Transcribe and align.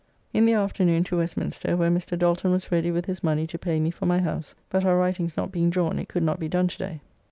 In 0.33 0.47
the 0.47 0.53
afternoon 0.53 1.03
to 1.03 1.17
Westminster, 1.17 1.77
where 1.77 1.91
Mr. 1.91 2.17
Dalton 2.17 2.51
was 2.51 2.71
ready 2.71 2.89
with 2.89 3.05
his 3.05 3.23
money 3.23 3.45
to 3.45 3.59
pay 3.59 3.79
me 3.79 3.91
for 3.91 4.07
my 4.07 4.17
house, 4.19 4.55
but 4.67 4.83
our 4.83 4.97
writings 4.97 5.37
not 5.37 5.51
being 5.51 5.69
drawn 5.69 5.99
it 5.99 6.09
could 6.09 6.23
not 6.23 6.39
be 6.39 6.49
done 6.49 6.67
to 6.69 6.77
day. 6.79 7.01